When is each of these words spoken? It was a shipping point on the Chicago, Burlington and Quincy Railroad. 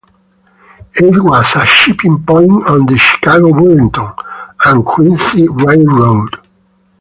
It 0.95 1.23
was 1.23 1.55
a 1.55 1.63
shipping 1.67 2.23
point 2.23 2.65
on 2.67 2.87
the 2.87 2.97
Chicago, 2.97 3.53
Burlington 3.53 4.09
and 4.65 4.83
Quincy 4.83 5.47
Railroad. 5.47 6.37